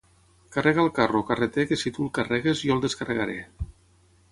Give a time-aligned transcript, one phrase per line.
[0.53, 3.37] Carrega el carro, carreter que si tu el carregues, jo el descarregaré